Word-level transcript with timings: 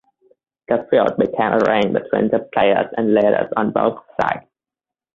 The 0.67 0.87
field 0.89 1.15
became 1.19 1.51
a 1.53 1.59
ring 1.59 1.93
between 1.93 2.29
the 2.29 2.39
players 2.55 2.91
and 2.97 3.13
leaders 3.13 3.53
on 3.55 3.69
both 3.71 3.99
sides. 4.19 4.47